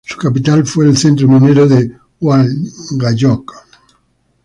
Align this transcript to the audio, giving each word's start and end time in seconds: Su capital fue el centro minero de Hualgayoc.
Su 0.03 0.17
capital 0.17 0.65
fue 0.65 0.85
el 0.87 0.97
centro 0.97 1.27
minero 1.27 1.67
de 1.67 1.91
Hualgayoc. 2.21 3.53